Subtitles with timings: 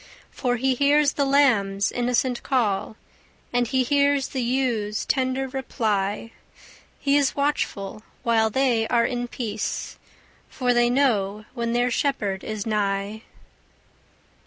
[0.31, 2.97] For he hears the lambs' innocent call,
[3.53, 6.31] And he hears the ewes' tender reply;
[6.97, 9.99] He is watchful while they are in peace,
[10.49, 13.21] For they know when their shepherd is nigh.